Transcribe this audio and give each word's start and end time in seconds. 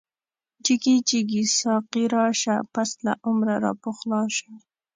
جگی 0.65 0.95
جگی 1.09 1.43
ساقی 1.59 2.03
راشه، 2.13 2.57
پس 2.73 2.89
له 3.05 3.13
عمره 3.27 3.57
را 3.63 3.71
پخلاشه 3.83 4.51